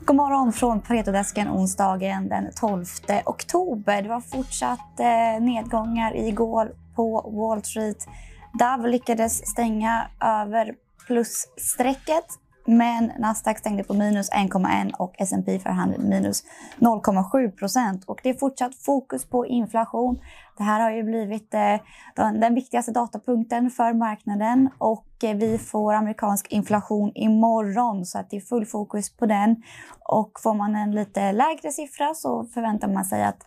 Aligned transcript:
God 0.00 0.16
morgon 0.16 0.52
från 0.52 0.80
Paretodesken 0.80 1.48
onsdagen 1.48 2.28
den 2.28 2.52
12 2.54 2.84
oktober. 3.24 4.02
Det 4.02 4.08
var 4.08 4.20
fortsatt 4.20 5.00
eh, 5.00 5.44
nedgångar 5.44 6.16
igår 6.16 6.72
på 6.94 7.30
Wall 7.30 7.62
Street. 7.62 8.08
Dow 8.52 8.88
lyckades 8.88 9.50
stänga 9.50 10.08
över 10.20 10.74
plusstrecket 11.06 12.26
men 12.66 13.12
Nasdaq 13.18 13.58
stängde 13.58 13.84
på 13.84 13.94
minus 13.94 14.30
1,1 14.32 14.92
och 14.98 15.14
S&P 15.18 15.58
för 15.58 15.98
minus 15.98 16.44
0,7 16.78 17.50
procent. 17.50 18.04
Och 18.04 18.20
det 18.22 18.28
är 18.28 18.34
fortsatt 18.34 18.74
fokus 18.74 19.24
på 19.24 19.46
inflation. 19.46 20.18
Det 20.56 20.62
här 20.62 20.80
har 20.80 20.90
ju 20.90 21.02
blivit 21.02 21.54
eh, 21.54 21.76
den, 22.14 22.40
den, 22.40 22.54
viktigaste 22.54 22.92
datapunkten 22.92 23.70
för 23.70 23.92
marknaden 23.92 24.70
och 24.78 25.06
eh, 25.22 25.36
vi 25.36 25.58
får 25.58 25.94
amerikansk 25.94 26.52
inflation 26.52 27.12
imorgon 27.14 28.06
så 28.06 28.18
att 28.18 28.30
det 28.30 28.36
är 28.36 28.40
full 28.40 28.66
fokus 28.66 29.16
på 29.16 29.26
den. 29.26 29.62
Och 30.00 30.30
får 30.42 30.54
man 30.54 30.76
en 30.76 30.92
lite 30.92 31.32
lägre 31.32 31.72
siffra 31.72 32.14
så 32.14 32.44
förväntar 32.44 32.88
man 32.88 33.04
sig 33.04 33.24
att 33.24 33.46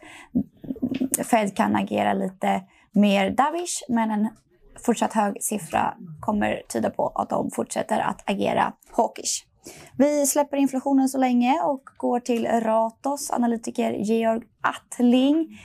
Fed 1.25 1.55
kan 1.55 1.75
agera 1.75 2.13
lite 2.13 2.61
mer 2.91 3.31
dovish 3.31 3.83
men 3.89 4.11
en 4.11 4.29
fortsatt 4.85 5.13
hög 5.13 5.43
siffra 5.43 5.93
kommer 6.19 6.61
tyda 6.69 6.89
på 6.89 7.07
att 7.07 7.29
de 7.29 7.51
fortsätter 7.51 7.99
att 7.99 8.29
agera 8.29 8.73
hawkish. 8.91 9.45
Vi 9.97 10.25
släpper 10.25 10.57
inflationen 10.57 11.09
så 11.09 11.17
länge 11.17 11.61
och 11.63 11.83
går 11.97 12.19
till 12.19 12.45
Ratos 12.47 13.31
analytiker 13.31 13.91
Georg 13.91 14.41
Attling. 14.61 15.59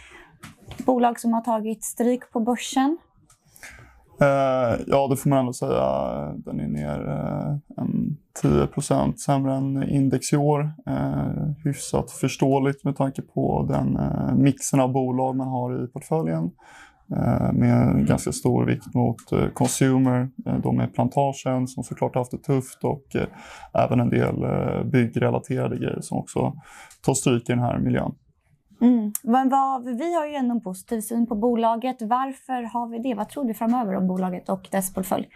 Bolag 0.86 1.20
som 1.20 1.32
har 1.32 1.40
tagit 1.40 1.84
stryk 1.84 2.32
på 2.32 2.40
börsen. 2.40 2.98
Eh, 4.20 4.80
ja, 4.86 5.08
det 5.10 5.16
får 5.16 5.30
man 5.30 5.38
ändå 5.38 5.52
säga. 5.52 5.82
Den 6.36 6.60
är 6.60 6.68
ner 6.68 7.08
eh, 7.08 7.82
en 7.82 8.16
10% 8.42 9.16
sämre 9.16 9.54
än 9.54 9.88
index 9.88 10.32
i 10.32 10.36
år. 10.36 10.72
Eh, 10.86 11.48
hyfsat 11.64 12.10
förståeligt 12.10 12.84
med 12.84 12.96
tanke 12.96 13.22
på 13.22 13.66
den 13.68 13.96
eh, 13.96 14.34
mixen 14.34 14.80
av 14.80 14.92
bolag 14.92 15.36
man 15.36 15.48
har 15.48 15.84
i 15.84 15.86
portföljen. 15.86 16.50
Eh, 17.10 17.52
med 17.52 18.06
ganska 18.06 18.32
stor 18.32 18.66
vikt 18.66 18.94
mot 18.94 19.32
eh, 19.32 19.48
consumer, 19.48 20.28
eh, 20.46 20.58
de 20.58 20.76
med 20.76 20.94
plantagen 20.94 21.66
som 21.66 21.84
såklart 21.84 22.14
haft 22.14 22.30
det 22.30 22.38
tufft 22.38 22.84
och 22.84 23.04
även 23.74 24.00
en 24.00 24.10
del 24.10 24.34
byggrelaterade 24.84 25.76
grejer 25.76 26.00
som 26.00 26.18
också 26.18 26.52
tar 27.04 27.14
stryk 27.14 27.48
i 27.48 27.52
den 27.52 27.62
här 27.62 27.78
miljön. 27.78 28.14
Mm. 28.80 29.12
Men 29.22 29.48
vad, 29.48 29.84
vi 29.84 30.14
har 30.14 30.26
ju 30.26 30.34
ändå 30.34 30.54
en 30.54 30.60
positiv 30.60 31.00
syn 31.00 31.26
på 31.26 31.34
bolaget. 31.34 31.96
Varför 32.00 32.62
har 32.72 32.88
vi 32.88 32.98
det? 32.98 33.14
Vad 33.14 33.28
tror 33.28 33.44
du 33.44 33.54
framöver 33.54 33.96
om 33.96 34.06
bolaget 34.06 34.48
och 34.48 34.68
dess 34.70 34.94
portfölj? 34.94 35.28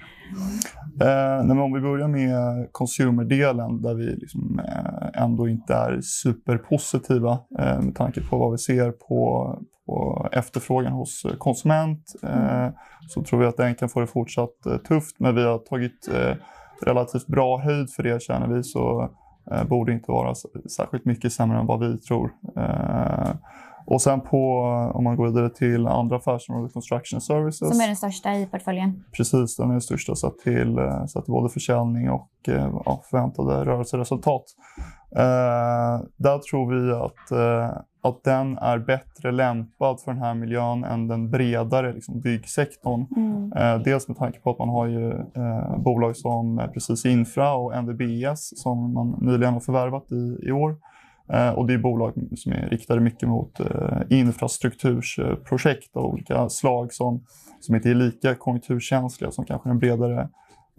Eh, 1.00 1.60
om 1.60 1.72
vi 1.72 1.80
börjar 1.80 2.08
med 2.08 2.68
consumer-delen 2.72 3.82
där 3.82 3.94
vi 3.94 4.04
liksom, 4.04 4.60
eh, 4.64 5.22
ändå 5.22 5.48
inte 5.48 5.74
är 5.74 6.00
superpositiva 6.00 7.38
eh, 7.58 7.80
med 7.80 7.94
tanke 7.94 8.20
på 8.20 8.38
vad 8.38 8.50
vi 8.50 8.58
ser 8.58 8.90
på, 8.90 9.52
på 9.88 10.28
efterfrågan 10.32 10.92
hos 10.92 11.26
konsument 11.38 12.14
eh, 12.22 12.68
så 13.08 13.22
tror 13.22 13.40
vi 13.40 13.46
att 13.46 13.56
den 13.56 13.74
kan 13.74 13.88
få 13.88 14.00
det 14.00 14.06
fortsatt 14.06 14.66
eh, 14.66 14.76
tufft. 14.76 15.16
Men 15.18 15.34
vi 15.34 15.44
har 15.44 15.58
tagit 15.58 16.08
eh, 16.14 16.36
relativt 16.82 17.26
bra 17.26 17.58
höjd 17.58 17.90
för 17.90 18.02
det 18.02 18.22
känner 18.22 18.48
vi. 18.48 18.62
så 18.62 19.10
eh, 19.50 19.64
borde 19.64 19.92
inte 19.92 20.10
vara 20.12 20.34
särskilt 20.76 21.04
mycket 21.04 21.32
sämre 21.32 21.58
än 21.58 21.66
vad 21.66 21.80
vi 21.80 21.98
tror. 21.98 22.30
Eh, 22.56 23.30
och 23.90 24.02
sen 24.02 24.20
på, 24.20 24.60
om 24.94 25.04
man 25.04 25.16
går 25.16 25.26
vidare 25.26 25.50
till 25.50 25.86
andra 25.86 26.16
affärsområden, 26.16 26.70
construction 26.70 27.20
services. 27.20 27.68
Som 27.68 27.80
är 27.80 27.86
den 27.86 27.96
största 27.96 28.34
i 28.34 28.46
portföljen? 28.46 29.04
Precis, 29.16 29.56
den 29.56 29.68
är 29.68 29.72
den 29.72 29.80
största 29.80 30.14
sett 30.14 30.38
till, 30.38 30.78
eh, 30.78 31.04
sett 31.04 31.24
till 31.24 31.32
både 31.32 31.48
försäljning 31.48 32.10
och 32.10 32.30
eh, 32.48 32.70
ja, 32.84 33.02
förväntade 33.10 33.64
rörelseresultat. 33.64 34.44
Eh, 35.16 36.06
där 36.16 36.38
tror 36.38 36.70
vi 36.74 36.92
att, 36.92 37.30
eh, 37.30 37.80
att 38.00 38.24
den 38.24 38.58
är 38.58 38.78
bättre 38.78 39.32
lämpad 39.32 40.00
för 40.00 40.12
den 40.12 40.22
här 40.22 40.34
miljön 40.34 40.84
än 40.84 41.08
den 41.08 41.30
bredare 41.30 41.92
liksom, 41.92 42.20
byggsektorn. 42.20 43.06
Mm. 43.16 43.52
Eh, 43.52 43.82
dels 43.82 44.08
med 44.08 44.16
tanke 44.16 44.40
på 44.40 44.50
att 44.50 44.58
man 44.58 44.68
har 44.68 44.86
ju 44.86 45.10
eh, 45.10 45.78
bolag 45.78 46.16
som 46.16 46.62
Precis 46.74 47.06
Infra 47.06 47.54
och 47.54 47.82
NVBS 47.82 48.62
som 48.62 48.92
man 48.92 49.18
nyligen 49.20 49.54
har 49.54 49.60
förvärvat 49.60 50.12
i, 50.12 50.48
i 50.48 50.52
år. 50.52 50.76
Eh, 51.32 51.50
och 51.50 51.66
det 51.66 51.74
är 51.74 51.78
bolag 51.78 52.14
som 52.36 52.52
är 52.52 52.68
riktade 52.68 53.00
mycket 53.00 53.28
mot 53.28 53.60
eh, 53.60 54.00
infrastrukturprojekt 54.08 55.96
av 55.96 56.04
olika 56.04 56.48
slag 56.48 56.92
som, 56.92 57.24
som 57.60 57.74
inte 57.74 57.90
är 57.90 57.94
lika 57.94 58.34
konjunkturkänsliga 58.34 59.30
som 59.30 59.44
kanske 59.44 59.68
den 59.68 59.78
bredare 59.78 60.28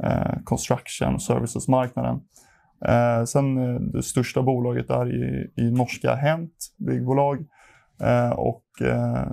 eh, 0.03 0.39
construction 0.43 1.19
services-marknaden. 1.19 2.21
Eh, 2.85 3.23
sen 3.25 3.57
eh, 3.57 3.81
det 3.81 4.03
största 4.03 4.41
bolaget 4.41 4.89
är 4.89 5.13
i, 5.15 5.51
i 5.55 5.71
norska 5.71 6.15
Hent 6.15 6.51
byggbolag. 6.77 7.45
Eh, 8.01 8.29
och 8.29 8.81
eh, 8.81 9.27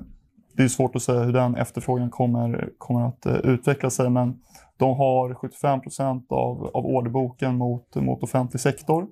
det 0.57 0.63
är 0.63 0.69
svårt 0.69 0.97
att 0.97 1.03
säga 1.03 1.21
hur 1.21 1.33
den 1.33 1.55
efterfrågan 1.55 2.11
kommer, 2.11 2.71
kommer 2.79 3.09
att 3.09 3.27
eh, 3.27 3.37
utveckla 3.37 3.91
sig 3.91 4.11
men 4.11 4.35
de 4.77 4.97
har 4.97 5.35
75 5.35 5.81
av, 6.29 6.71
av 6.75 6.87
orderboken 6.87 7.57
mot, 7.57 7.95
mot 7.95 8.23
offentlig 8.23 8.61
sektor. 8.61 9.07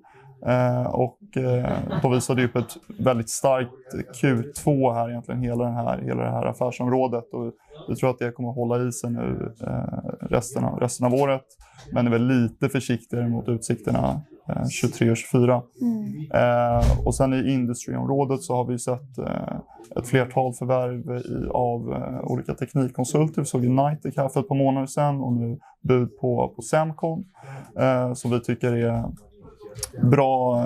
Eh, 0.47 0.87
och 0.87 1.37
eh, 1.37 1.79
de 2.03 2.13
visade 2.13 2.45
upp 2.45 2.57
ett 2.57 2.77
väldigt 2.99 3.31
starkt 3.31 3.71
Q2 4.23 4.95
här 4.95 5.11
egentligen, 5.11 5.43
hela, 5.43 5.65
den 5.65 5.75
här, 5.75 5.99
hela 5.99 6.23
det 6.23 6.31
här 6.31 6.47
affärsområdet. 6.47 7.25
Och 7.33 7.53
vi 7.89 7.97
tror 7.97 8.11
att 8.11 8.19
det 8.19 8.33
kommer 8.33 8.49
att 8.49 8.57
hålla 8.57 8.89
i 8.89 8.93
sig 8.93 9.11
nu 9.11 9.55
eh, 9.61 10.04
resten, 10.21 10.65
av, 10.65 10.81
resten 10.81 11.07
av 11.07 11.15
året. 11.15 11.45
Men 11.93 12.07
är 12.07 12.11
väl 12.11 12.27
lite 12.27 12.69
försiktigare 12.69 13.29
mot 13.29 13.49
utsikterna 13.49 14.23
23 14.71 15.11
och 15.11 15.17
24. 15.17 15.63
Mm. 15.81 16.31
Eh, 16.35 17.07
och 17.07 17.15
sen 17.15 17.35
i 17.35 17.53
industriområdet 17.53 18.43
så 18.43 18.55
har 18.55 18.65
vi 18.65 18.79
sett 18.79 19.19
eh, 19.19 19.57
ett 19.97 20.07
flertal 20.07 20.53
förvärv 20.53 21.17
i, 21.17 21.49
av 21.51 21.93
eh, 21.93 22.33
olika 22.33 22.55
teknikkonsulter. 22.55 23.43
Vi 23.43 23.47
såg 23.47 23.65
United 23.65 24.13
här 24.17 24.29
för 24.29 24.41
ett 24.41 24.49
par 24.49 24.57
månader 24.57 24.87
sedan 24.87 25.21
och 25.21 25.33
nu 25.33 25.59
bud 25.83 26.19
på, 26.19 26.53
på 26.57 26.63
Semcon 26.63 27.25
som 28.15 28.31
vi 28.31 28.41
tycker 28.41 28.73
är 28.73 29.05
bra, 30.03 30.65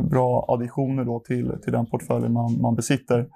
bra 0.00 0.44
additioner 0.48 1.04
då 1.04 1.20
till, 1.20 1.52
till 1.62 1.72
den 1.72 1.86
portföljen 1.86 2.32
man, 2.32 2.60
man 2.60 2.74
besitter. 2.74 3.26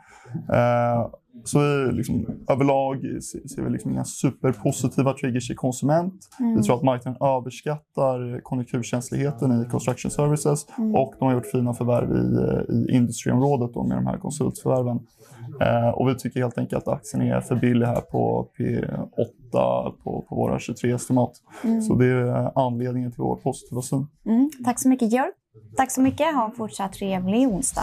Så 1.48 1.59
vi 1.59 1.92
liksom, 1.92 2.26
överlag 2.48 3.00
ser 3.22 3.62
vi 3.62 3.70
liksom 3.70 3.91
inga 3.91 4.04
superpositiva 4.04 5.12
triggers 5.12 5.50
i 5.50 5.54
konsument. 5.54 6.14
Mm. 6.41 6.56
Vi 6.56 6.62
tror 6.62 6.76
att 6.76 6.82
marknaden 6.82 7.22
överskattar 7.22 8.41
konjunkturkänsligheten 8.41 9.62
i 9.62 9.70
construction 9.70 10.10
services 10.10 10.66
mm. 10.78 10.94
och 10.94 11.14
de 11.19 11.25
har 11.25 11.34
gjort 11.34 11.47
fina 11.47 11.75
förvärv 11.75 12.10
i, 12.16 12.92
i 12.92 12.97
industriområdet 12.97 13.75
då 13.75 13.84
med 13.84 13.97
de 13.97 14.06
här 14.06 14.19
konsultförvärven. 14.19 15.00
Eh, 15.60 15.88
och 15.88 16.08
vi 16.08 16.14
tycker 16.14 16.41
helt 16.41 16.58
enkelt 16.58 16.88
att 16.88 16.94
aktien 16.94 17.22
är 17.22 17.41
för 17.41 17.56
billig 17.56 17.87
här 17.87 18.00
på 18.00 18.48
P8 18.58 19.92
på, 20.04 20.25
på 20.28 20.37
våra 20.37 20.58
23-estimat. 20.58 21.32
Mm. 21.64 21.81
Så 21.81 21.94
det 21.94 22.06
är 22.06 22.58
anledningen 22.66 23.12
till 23.12 23.22
vår 23.22 23.37
positiva 23.37 23.82
syn. 23.82 24.06
Mm. 24.26 24.50
Tack 24.64 24.81
så 24.81 24.88
mycket 24.88 25.12
Georg. 25.12 25.31
Tack 25.76 25.91
så 25.91 26.00
mycket. 26.00 26.34
Ha 26.34 26.44
en 26.44 26.53
fortsatt 26.53 26.92
trevlig 26.92 27.48
onsdag. 27.48 27.82